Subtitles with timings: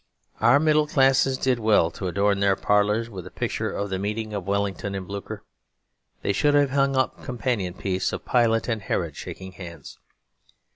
[0.39, 4.33] Our middle classes did well to adorn their parlours with the picture of the "Meeting
[4.33, 5.43] of Wellington and Blucher."
[6.23, 9.99] They should have hung up a companion piece of Pilate and Herod shaking hands.